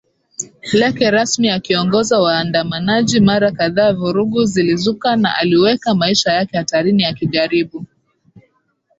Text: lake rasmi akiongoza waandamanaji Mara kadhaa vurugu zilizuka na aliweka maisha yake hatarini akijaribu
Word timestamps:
lake 0.73 1.11
rasmi 1.11 1.49
akiongoza 1.49 2.19
waandamanaji 2.19 3.19
Mara 3.19 3.51
kadhaa 3.51 3.93
vurugu 3.93 4.45
zilizuka 4.45 5.15
na 5.15 5.35
aliweka 5.35 5.95
maisha 5.95 6.33
yake 6.33 6.57
hatarini 6.57 7.05
akijaribu 7.05 7.85